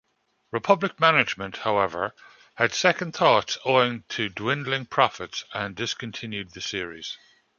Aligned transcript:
Republic 0.49 0.99
management, 0.99 1.57
however, 1.57 2.15
had 2.55 2.73
second 2.73 3.11
thoughts 3.11 3.59
owing 3.65 4.03
to 4.09 4.29
dwindling 4.29 4.83
profits, 4.83 5.45
and 5.53 5.75
discontinued 5.75 6.49
the 6.53 6.61
series. 6.61 7.19